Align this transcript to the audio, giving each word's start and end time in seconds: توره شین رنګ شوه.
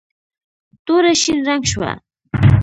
توره 0.85 1.13
شین 1.21 1.39
رنګ 1.47 1.63
شوه. 1.71 1.91